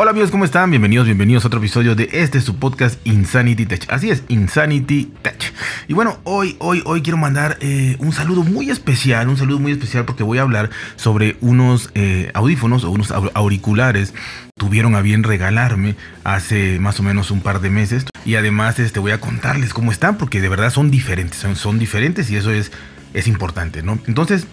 [0.00, 0.70] Hola amigos, ¿cómo están?
[0.70, 3.84] Bienvenidos, bienvenidos a otro episodio de este su podcast Insanity Tech.
[3.88, 5.52] Así es, Insanity Tech.
[5.88, 9.72] Y bueno, hoy, hoy, hoy quiero mandar eh, un saludo muy especial, un saludo muy
[9.72, 14.14] especial porque voy a hablar sobre unos eh, audífonos o unos auriculares
[14.56, 19.00] tuvieron a bien regalarme hace más o menos un par de meses y además este
[19.00, 22.52] voy a contarles cómo están porque de verdad son diferentes, son, son diferentes y eso
[22.52, 22.70] es
[23.14, 23.98] es importante, ¿no?
[24.06, 24.46] Entonces,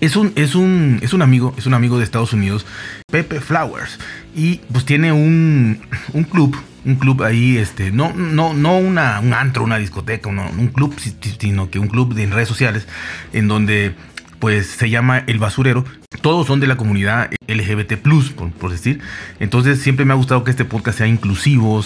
[0.00, 2.66] es un, es un, es un amigo, es un amigo de Estados Unidos,
[3.10, 3.98] Pepe Flowers.
[4.34, 5.80] Y pues tiene un,
[6.12, 10.68] un club, un club ahí, este, no, no, no una, un antro, una discoteca, un
[10.68, 10.94] club,
[11.38, 12.86] sino que un club de redes sociales,
[13.32, 13.94] en donde
[14.38, 15.84] pues se llama El Basurero.
[16.20, 19.00] Todos son de la comunidad LGBT, por, por decir.
[19.40, 21.82] Entonces, siempre me ha gustado que este podcast sea inclusivo,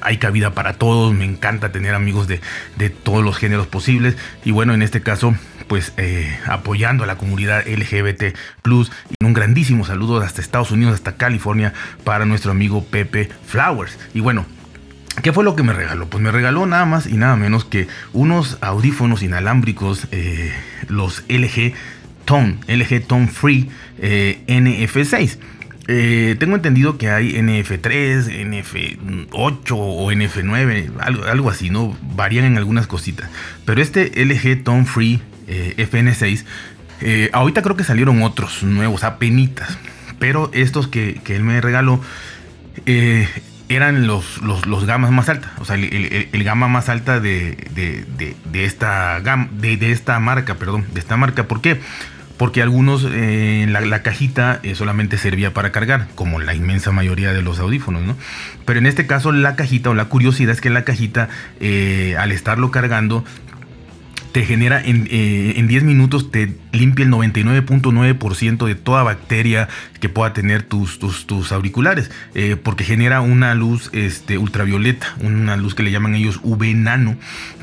[0.00, 1.14] hay cabida para todos.
[1.14, 2.40] Me encanta tener amigos de,
[2.76, 4.16] de, todos los géneros posibles.
[4.44, 5.34] Y bueno, en este caso,
[5.68, 8.34] pues eh, apoyando a la comunidad LGBT.
[8.64, 11.72] Y un grandísimo saludo hasta Estados Unidos, hasta California,
[12.04, 13.98] para nuestro amigo Pepe Flowers.
[14.14, 14.46] Y bueno,
[15.22, 16.06] ¿Qué fue lo que me regaló?
[16.06, 20.52] Pues me regaló nada más y nada menos que unos audífonos inalámbricos, eh,
[20.86, 21.74] los LG
[22.24, 25.38] Tone, LG Tone Free eh, NF6.
[25.88, 31.96] Eh, tengo entendido que hay NF3, NF8 o NF9, algo, algo, así, ¿no?
[32.14, 33.28] Varían en algunas cositas.
[33.64, 36.44] Pero este LG Tone Free FN6,
[37.32, 39.78] ahorita creo que salieron otros nuevos, apenitas.
[40.18, 42.00] Pero estos que, él me regaló
[43.68, 47.56] eran los, los, gamas más altas, o sea, el, gama más alta de,
[48.54, 51.44] esta gama, de, esta marca, perdón, de esta marca.
[51.44, 51.80] ¿Por qué?
[52.38, 57.42] Porque algunos, eh, la, cajita eh, solamente servía para cargar, como la inmensa mayoría de
[57.42, 58.16] los audífonos, ¿no?
[58.64, 61.28] Pero en este caso la cajita o la curiosidad es que la cajita,
[61.60, 63.24] eh, al estarlo cargando,
[64.44, 69.68] genera en, 10 eh, minutos, te limpia el 99.9% de toda bacteria
[70.00, 75.74] que pueda tener tus, tus, auriculares, eh, porque genera una luz este, ultravioleta, una luz
[75.74, 77.16] que le llaman ellos UV nano,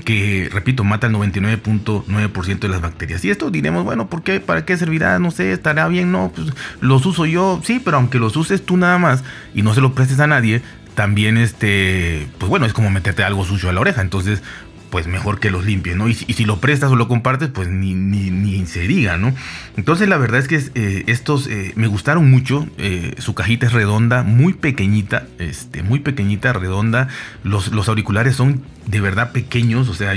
[0.03, 3.23] que repito, mata el 99.9% de las bacterias.
[3.25, 4.39] Y esto diremos, bueno, ¿por qué?
[4.39, 5.19] ¿Para qué servirá?
[5.19, 6.47] No sé, estará bien, no, pues
[6.81, 9.93] los uso yo, sí, pero aunque los uses tú nada más y no se lo
[9.93, 10.61] prestes a nadie,
[10.95, 14.01] también este, pues bueno, es como meterte algo sucio a la oreja.
[14.01, 14.41] Entonces,
[14.89, 16.07] pues mejor que los limpies, ¿no?
[16.09, 19.33] Y, si lo prestas o lo compartes, pues ni, ni, se diga, ¿no?
[19.77, 23.73] Entonces la verdad es que eh, estos eh, me gustaron mucho, eh, su cajita es
[23.73, 27.07] redonda, muy pequeñita, este, muy pequeñita, redonda,
[27.43, 30.13] los, los auriculares son de verdad pequeños, o sea,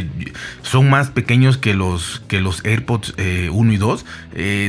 [0.63, 3.15] son más pequeños que los, que los AirPods
[3.51, 4.05] 1 y 2,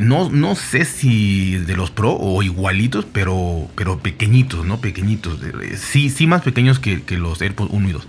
[0.01, 4.79] no, no sé si de los Pro o igualitos, pero, pero pequeñitos, ¿no?
[4.79, 5.39] Pequeñitos,
[5.75, 8.07] sí, sí más pequeños que, que los AirPods 1 y 2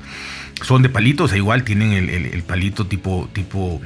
[0.63, 3.81] son de palitos, sea, igual tienen el, palito tipo, tipo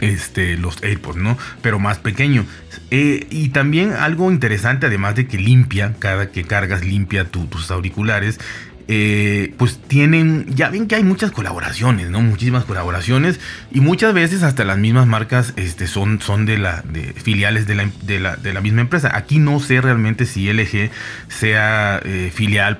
[0.00, 1.38] este, los AirPods, ¿no?
[1.62, 2.44] Pero más pequeño.
[2.90, 8.38] Eh, y también algo interesante, además de que limpia, cada que cargas limpia tus auriculares,
[8.86, 12.20] eh, pues tienen, ya ven que hay muchas colaboraciones, ¿no?
[12.20, 13.40] Muchísimas colaboraciones
[13.72, 17.74] y muchas veces hasta las mismas marcas este, son, son de, la, de filiales de
[17.76, 19.16] la, de, la, misma empresa.
[19.16, 20.90] Aquí no sé realmente si LG
[21.28, 22.78] sea eh, filial,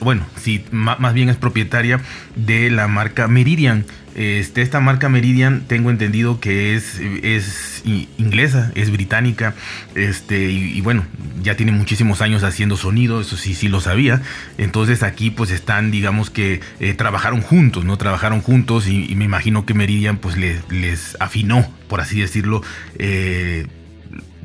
[0.00, 2.00] bueno, si más bien es propietaria
[2.34, 3.86] de la marca Meridian.
[4.16, 9.54] Este, esta marca Meridian tengo entendido que es, es inglesa, es británica,
[9.94, 11.04] este, y, bueno,
[11.42, 14.22] ya tiene muchísimos años haciendo sonido, eso sí, sí lo sabía.
[14.56, 17.98] Entonces aquí pues están, digamos que eh, trabajaron juntos, ¿no?
[17.98, 22.62] Trabajaron juntos y, me imagino que Meridian pues les, les afinó, por así decirlo,
[22.98, 23.66] eh,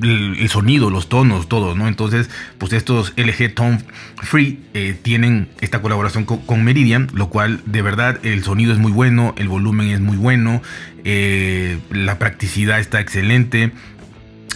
[0.03, 1.88] el, sonido, los tonos, todo, ¿no?
[1.88, 3.79] Entonces, pues estos LG Tone
[4.22, 8.91] Free eh, tienen esta colaboración con, Meridian, lo cual de verdad el sonido es muy
[8.91, 10.62] bueno, el volumen es muy bueno,
[11.03, 13.72] eh, la practicidad está excelente.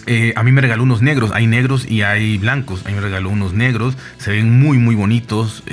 [0.07, 2.85] Eh, a mí me regaló unos negros, hay negros y hay blancos.
[2.85, 5.63] A mí me regaló unos negros, se ven muy, muy bonitos.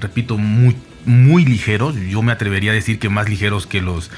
[0.00, 0.76] repito, muy,
[1.06, 1.96] muy ligeros.
[1.96, 4.10] Yo me atrevería a decir que más ligeros que los,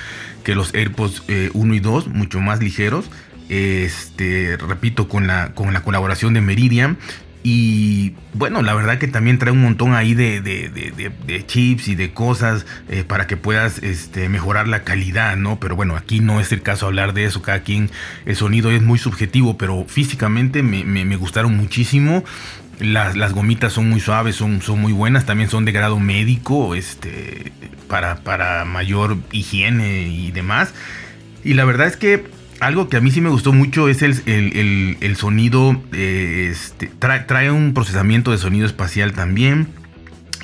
[0.44, 1.22] que los AirPods
[1.54, 3.10] 1 y 2, mucho más ligeros
[3.48, 6.98] este, repito, con la, con la colaboración de Meridian.
[7.44, 12.66] Y bueno, la verdad que también trae un montón ahí de, chips y de cosas
[12.88, 15.58] eh, para que puedas este, mejorar la calidad, ¿no?
[15.58, 17.42] Pero bueno, aquí no es el caso hablar de eso.
[17.42, 17.90] Cada quien,
[18.26, 22.22] el sonido es muy subjetivo, pero físicamente me, gustaron muchísimo.
[22.78, 26.74] Las, las, gomitas son muy suaves, son, son muy buenas, también son de grado médico,
[26.74, 27.52] este,
[27.88, 30.72] para, para mayor higiene y demás.
[31.44, 32.24] Y la verdad es que
[32.62, 37.74] algo que a mí sí me gustó mucho es el, sonido, eh, este, trae, un
[37.74, 39.68] procesamiento de sonido espacial también.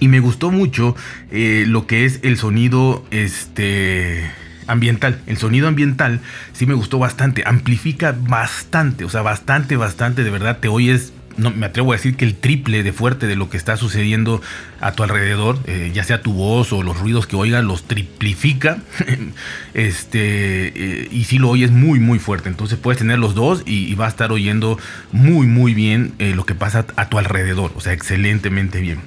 [0.00, 0.94] Y me gustó mucho
[1.30, 4.30] eh, lo que es el sonido este,
[4.66, 5.20] ambiental.
[5.26, 6.20] El sonido ambiental
[6.52, 7.42] sí me gustó bastante.
[7.46, 10.24] Amplifica bastante, o sea, bastante, bastante.
[10.24, 13.36] De verdad, te oyes no me atrevo a decir que el triple de fuerte de
[13.36, 14.42] lo que está sucediendo
[14.80, 18.78] a tu alrededor, eh, ya sea tu voz o los ruidos que oigas, los triplifica.
[19.74, 22.48] este, eh, y si lo oyes muy, muy fuerte.
[22.48, 24.78] Entonces puedes tener los dos y, va a estar oyendo
[25.12, 27.72] muy, muy bien eh, lo que pasa a tu alrededor.
[27.74, 29.00] O sea, excelentemente bien.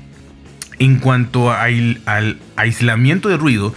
[0.79, 3.73] En cuanto al aislamiento de ruido,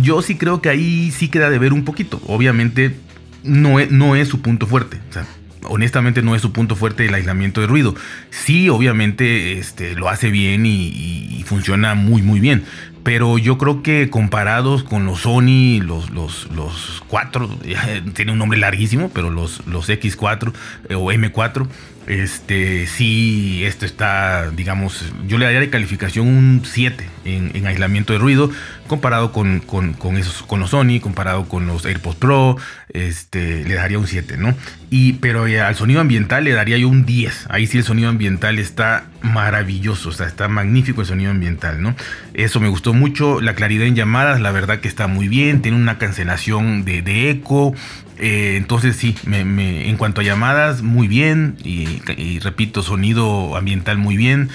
[0.00, 2.20] yo sí creo que ahí sí queda de ver un poquito.
[2.26, 2.94] Obviamente
[3.42, 5.00] no es, no es su punto fuerte.
[5.10, 5.26] O sea,
[5.64, 7.94] honestamente no es su punto fuerte el aislamiento de ruido.
[8.30, 12.64] Sí, obviamente este, lo hace bien y, funciona muy muy bien.
[13.02, 17.58] Pero yo creo que comparados con los Sony, los, los, los 4,
[18.14, 20.54] tiene un nombre larguísimo, pero los, los X4
[20.88, 21.68] eh, o M4,
[22.06, 28.18] este, sí, esto está, digamos, yo le daría de calificación un 7 en, aislamiento de
[28.18, 28.50] ruido,
[28.86, 32.56] comparado con, con, con, esos, con los Sony, comparado con los AirPods Pro,
[32.90, 34.54] este, le daría un 7, ¿no?
[34.90, 37.46] Y, pero eh, al sonido ambiental le daría yo un 10.
[37.48, 41.96] Ahí sí el sonido ambiental está maravilloso, o sea, está magnífico el sonido ambiental, ¿no?
[42.34, 45.78] Eso me gustó mucho, la claridad en llamadas, la verdad que está muy bien, tiene
[45.78, 47.74] una cancelación de, de eco,
[48.18, 51.56] eh, entonces sí, en cuanto a llamadas, muy bien.
[51.64, 54.50] Y, repito, sonido ambiental muy bien.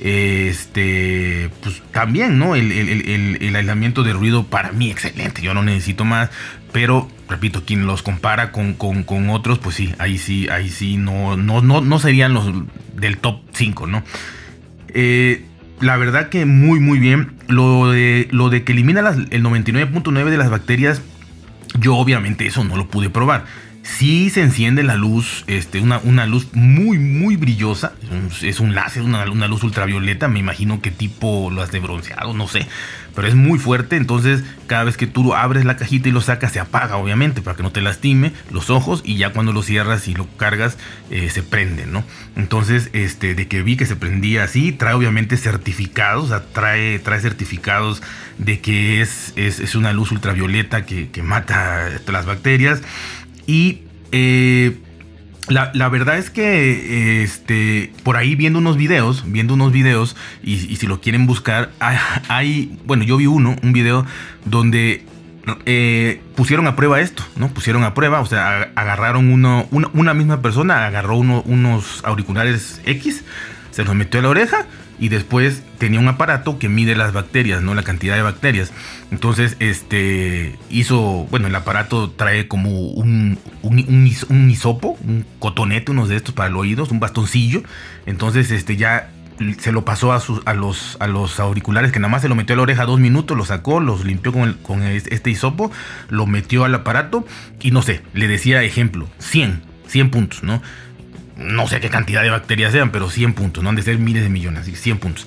[0.00, 2.56] Este, pues también, ¿no?
[2.56, 5.42] El, aislamiento de ruido para mí excelente.
[5.42, 6.30] Yo no necesito más.
[6.72, 8.76] Pero, repito, quien los compara con,
[9.30, 12.52] otros, pues sí, ahí sí, ahí sí, no, no, no, no serían los
[12.96, 14.02] del top 5, ¿no?
[14.88, 15.44] Eh,
[15.80, 17.34] la verdad que muy, muy bien.
[17.46, 21.02] Lo de, lo de que elimina el 99.9 de las bacterias
[21.78, 23.44] yo obviamente eso no lo pude probar.
[23.84, 27.92] Si se enciende la luz, este, una, una luz muy, muy brillosa.
[28.40, 30.26] Es un, láser, una, una, luz ultravioleta.
[30.26, 32.66] Me imagino que tipo las de bronceado, no sé.
[33.14, 33.96] Pero es muy fuerte.
[33.96, 37.58] Entonces, cada vez que tú abres la cajita y lo sacas, se apaga, obviamente, para
[37.58, 39.02] que no te lastime los ojos.
[39.04, 40.78] Y ya cuando lo cierras y lo cargas,
[41.10, 42.04] eh, se prende, ¿no?
[42.36, 46.24] Entonces, este, de que vi que se prendía así, trae obviamente certificados.
[46.24, 48.02] O sea, trae, trae certificados
[48.38, 52.80] de que es, es, una luz ultravioleta que mata las bacterias.
[53.46, 53.82] Y
[54.12, 54.76] eh,
[55.48, 60.86] la, verdad es que este, por ahí viendo unos videos, viendo unos videos, y, si
[60.86, 61.70] lo quieren buscar,
[62.28, 64.06] hay, bueno, yo vi uno, un video
[64.44, 65.04] donde
[65.66, 67.48] eh, pusieron a prueba esto, ¿no?
[67.48, 73.24] Pusieron a prueba, o sea, agarraron uno, una, misma persona, agarró unos auriculares X,
[73.70, 74.66] se los metió a la oreja
[74.98, 77.74] y después tenía un aparato que mide las bacterias, ¿no?
[77.74, 78.72] La cantidad de bacterias.
[79.10, 86.08] Entonces, este hizo, bueno, el aparato trae como un, un, un, hisopo, un cotonete, unos
[86.08, 87.62] de estos para los oídos, un bastoncillo.
[88.06, 89.10] Entonces, este ya
[89.58, 92.34] se lo pasó a, sus, a, los, a los auriculares, que nada más se lo
[92.34, 95.72] metió a la oreja dos minutos, lo sacó, los limpió con, con este hisopo,
[96.08, 97.26] lo metió al aparato
[97.60, 100.62] y no sé, le decía ejemplo, 100, 100 puntos, ¿no?
[101.36, 104.22] No sé qué cantidad de bacterias sean, pero 100 puntos, no han de ser miles
[104.22, 105.26] de millones, 100 puntos.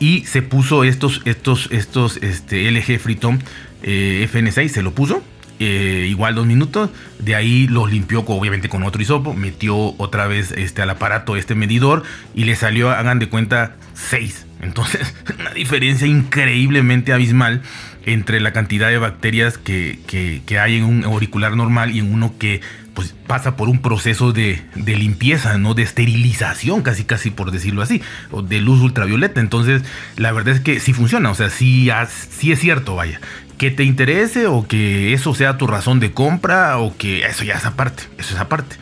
[0.00, 3.38] Y se puso estos, estos, estos este, LG Freetom
[3.82, 5.22] eh, FN6, se lo puso,
[5.60, 10.52] eh, igual dos minutos, de ahí los limpió obviamente con otro hisopo, metió otra vez
[10.52, 14.46] este, al aparato este medidor y le salió, hagan de cuenta, 6.
[14.62, 17.62] Entonces, una diferencia increíblemente abismal
[18.06, 22.34] entre la cantidad de bacterias que, que, hay en un auricular normal y en uno
[22.38, 22.60] que
[22.98, 25.74] pues, pasa por un proceso de, de, limpieza, ¿no?
[25.74, 28.02] De esterilización, casi casi por decirlo así,
[28.32, 29.38] o de luz ultravioleta.
[29.40, 29.82] Entonces,
[30.16, 33.20] la verdad es que sí funciona, o sea, sí, sí es cierto, vaya.
[33.56, 37.54] Que te interese o que eso sea tu razón de compra o que eso ya
[37.54, 38.74] es aparte, eso es aparte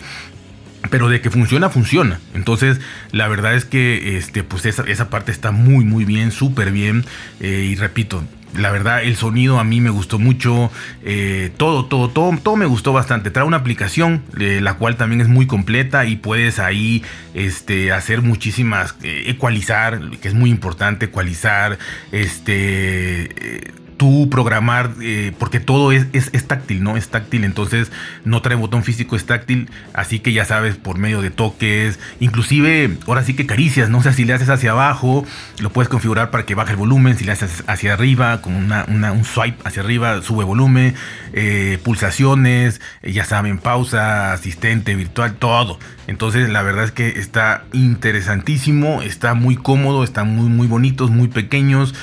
[0.90, 2.20] pero de que funciona, funciona.
[2.34, 2.80] Entonces,
[3.12, 7.04] la verdad es que este, pues esa, esa parte está muy, muy bien, súper bien.
[7.40, 8.24] Eh, y repito,
[8.56, 10.70] la verdad, el sonido a mí me gustó mucho.
[11.02, 13.30] Eh, todo, todo, todo, todo me gustó bastante.
[13.30, 17.02] Trae una aplicación, eh, la cual también es muy completa y puedes ahí
[17.34, 21.78] este, hacer muchísimas, ecualizar, que es muy importante, ecualizar,
[22.12, 26.96] este tú programar, eh, porque todo es, es, táctil, ¿no?
[26.96, 27.90] Es táctil, entonces
[28.24, 32.96] no trae botón físico, es táctil, así que ya sabes, por medio de toques, inclusive
[33.06, 33.98] ahora sí que caricias, ¿no?
[33.98, 35.24] O sea, si le haces hacia abajo,
[35.60, 38.84] lo puedes configurar para que baje el volumen, si le haces hacia arriba, con una,
[38.86, 40.94] un swipe hacia arriba, sube volumen,
[41.32, 45.78] eh, pulsaciones, eh, ya saben, pausa, asistente virtual, todo.
[46.06, 51.28] Entonces la verdad es que está interesantísimo, está muy cómodo, están muy, muy bonitos, muy
[51.28, 51.94] pequeños.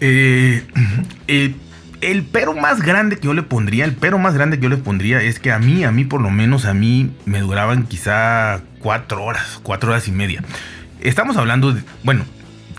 [0.00, 0.62] Eh,
[1.28, 1.54] eh,
[2.00, 4.76] el pero más grande que yo le pondría, el pero más grande que yo le
[4.76, 8.60] pondría es que a mí, a mí por lo menos, a mí me duraban quizá
[8.80, 10.42] cuatro horas, cuatro horas y media.
[11.00, 12.24] Estamos hablando de, bueno,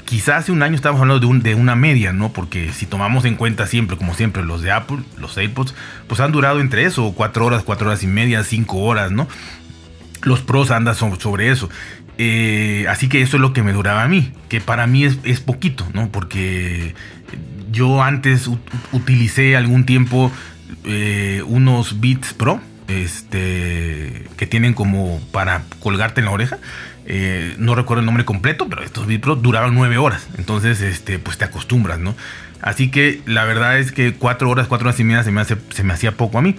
[0.06, 2.32] quizá hace un año estábamos hablando de, de una media, ¿no?
[2.32, 5.74] Porque si tomamos en cuenta siempre, como siempre, los de Apple, los AirPods,
[6.08, 9.28] pues han durado entre eso, cuatro horas, cuatro horas y media, cinco horas, ¿no?
[10.22, 11.70] Los pros andan sobre eso.
[12.18, 15.40] Eh, así que eso es lo que me duraba a mí, que para mí es,
[15.40, 16.10] poquito, ¿no?
[16.10, 16.96] Porque
[17.72, 18.50] yo antes
[18.92, 20.32] utilicé algún tiempo
[20.84, 26.58] eh, unos Beats Pro, este, que tienen como para colgarte en la oreja.
[27.06, 30.28] Eh, no recuerdo el nombre completo, pero estos Beats Pro duraban nueve horas.
[30.40, 32.16] Entonces, este, pues te acostumbras, ¿no?
[32.62, 35.58] Así que la verdad es que cuatro horas, cuatro horas y media se me, hace,
[35.70, 36.56] se me hacía poco a mí.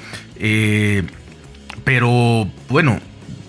[1.85, 3.01] pero bueno,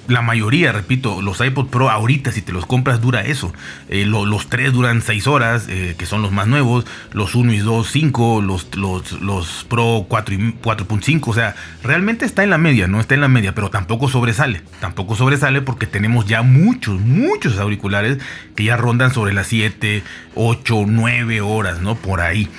[0.09, 3.53] la mayoría, repito, los iPod Pro ahorita si te los compras dura eso.
[3.87, 6.85] Eh, los tres duran 6 horas, eh, que son los más nuevos.
[7.13, 8.41] Los 1 y 2, 5.
[8.41, 11.27] Los, los, los Pro 4 y 4.5.
[11.27, 14.61] O sea, realmente está en la media, no está en la media, pero tampoco sobresale.
[14.79, 18.17] Tampoco sobresale porque tenemos ya muchos, muchos auriculares
[18.55, 20.03] que ya rondan sobre las 7,
[20.35, 21.95] 8, 9 horas, ¿no?
[21.95, 22.49] Por ahí.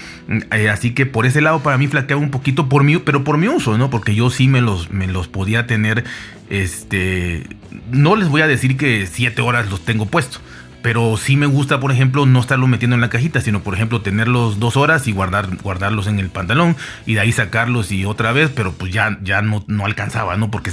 [0.52, 3.37] Eh, así que por ese lado para mí flaqueaba un poquito por mí, pero por
[3.37, 3.90] mi uso, ¿no?
[3.90, 6.04] Porque yo sí me los, me los podía tener,
[6.49, 7.49] este,
[7.90, 10.40] no les voy a decir que 7 horas los tengo puestos.
[10.82, 14.00] Pero sí me gusta, por ejemplo, no estarlo metiendo en la cajita, sino, por ejemplo,
[14.00, 18.32] tenerlos dos horas y guardar, guardarlos en el pantalón y de ahí sacarlos y otra
[18.32, 20.50] vez, pero pues ya, ya no, no alcanzaba, ¿no?
[20.50, 20.70] Porque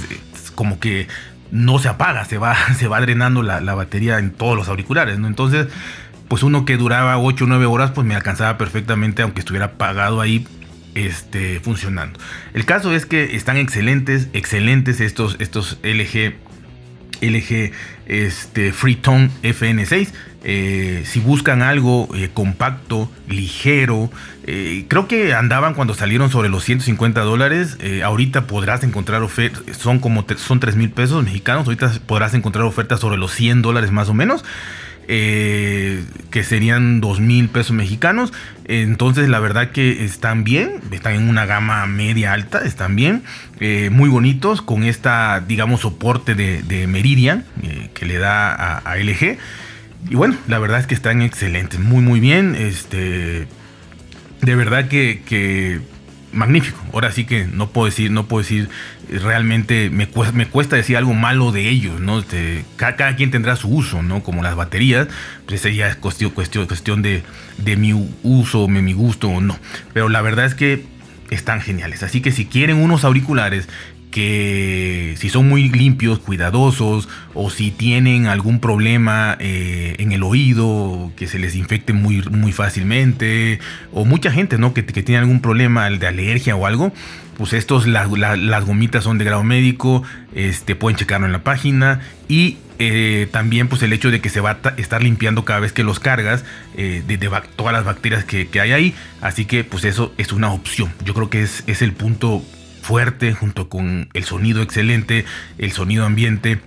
[0.54, 1.08] como que
[1.50, 5.18] no se apaga, se va, se va drenando la, la batería en todos los auriculares,
[5.18, 5.26] ¿no?
[5.26, 5.66] Entonces,
[6.28, 10.20] pues uno que duraba 8 o 9 horas, pues me alcanzaba perfectamente, aunque estuviera pagado
[10.20, 10.46] ahí
[10.94, 12.18] este, funcionando.
[12.54, 16.34] El caso es que están excelentes, excelentes estos, estos LG,
[17.20, 17.72] LG
[18.06, 20.08] este, Freetone FN6.
[20.44, 24.10] Eh, si buscan algo eh, compacto, ligero,
[24.46, 27.76] eh, creo que andaban cuando salieron sobre los 150 dólares.
[28.04, 31.66] ahorita podrás encontrar ofertas, son como son 3 mil pesos mexicanos.
[31.66, 34.44] Ahorita podrás encontrar ofertas sobre los 100 dólares más o menos.
[35.10, 38.30] Eh, que serían dos mil pesos mexicanos.
[38.66, 43.22] Entonces la verdad que están bien, están en una gama media alta, están bien,
[43.58, 49.38] eh, muy bonitos con esta, digamos, soporte de, Meridian eh, que le da a, LG.
[50.10, 52.54] Y bueno, la verdad es que están excelentes, muy muy bien.
[52.54, 53.48] Este,
[54.42, 55.80] de verdad que
[56.32, 56.78] magnífico.
[56.92, 58.68] Ahora sí que no puedo decir, no puedo decir
[59.10, 62.18] realmente me cuesta, me cuesta decir algo malo de ellos, ¿no?
[62.18, 64.22] Este, cada, quien tendrá su uso, ¿no?
[64.22, 65.08] Como las baterías,
[65.46, 67.22] pues es cuestión, cuestión, cuestión de,
[67.58, 67.92] de mi
[68.22, 69.58] uso, de mi gusto o no.
[69.92, 70.84] Pero la verdad es que
[71.30, 72.02] están geniales.
[72.02, 73.68] Así que si quieren unos auriculares
[74.18, 81.12] que si son muy limpios, cuidadosos, o si tienen algún problema eh, en el oído,
[81.14, 83.60] que se les infecte muy, muy fácilmente,
[83.92, 84.74] o mucha gente ¿no?
[84.74, 86.92] que, tiene algún problema de alergia o algo,
[87.36, 90.02] pues estos, las gomitas son de grado médico,
[90.34, 94.40] este, pueden checarlo en la página y eh, también pues el hecho de que se
[94.40, 96.44] va a estar limpiando cada vez que los cargas
[96.76, 97.18] eh, de,
[97.54, 101.30] todas las bacterias que, hay ahí, así que pues eso es una opción, yo creo
[101.30, 102.42] que es, es el punto
[102.88, 105.26] fuerte, junto con el sonido excelente,
[105.58, 106.58] el sonido ambiente.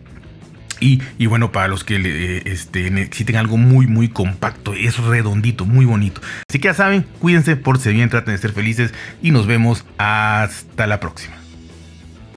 [0.79, 5.85] Y, bueno, para los que eh, este, necesiten algo muy, muy compacto, es redondito, muy
[5.85, 6.21] bonito.
[6.47, 9.83] Así que ya saben, cuídense, por si bien, traten de ser felices y nos vemos
[9.97, 11.35] hasta la próxima.